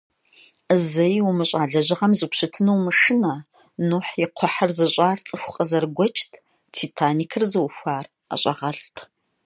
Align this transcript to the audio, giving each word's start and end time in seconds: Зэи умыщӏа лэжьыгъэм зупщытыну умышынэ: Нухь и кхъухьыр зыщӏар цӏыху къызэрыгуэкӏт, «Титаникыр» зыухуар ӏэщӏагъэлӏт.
Зэи 0.91 1.17
умыщӏа 1.29 1.63
лэжьыгъэм 1.71 2.13
зупщытыну 2.19 2.75
умышынэ: 2.77 3.33
Нухь 3.89 4.11
и 4.23 4.27
кхъухьыр 4.29 4.71
зыщӏар 4.77 5.17
цӏыху 5.27 5.53
къызэрыгуэкӏт, 5.55 6.31
«Титаникыр» 6.73 7.43
зыухуар 7.51 8.05
ӏэщӏагъэлӏт. 8.27 8.97